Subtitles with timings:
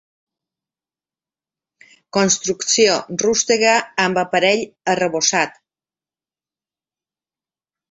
[2.17, 3.75] Construcció rústega
[4.07, 4.65] amb aparell
[4.97, 5.63] arrebossat.